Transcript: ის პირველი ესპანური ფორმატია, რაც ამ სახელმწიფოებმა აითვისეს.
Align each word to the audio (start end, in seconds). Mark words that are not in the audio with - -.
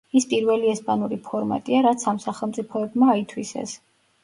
ის 0.19 0.25
პირველი 0.29 0.71
ესპანური 0.71 1.19
ფორმატია, 1.27 1.83
რაც 1.89 2.07
ამ 2.13 2.23
სახელმწიფოებმა 2.25 3.13
აითვისეს. 3.17 3.79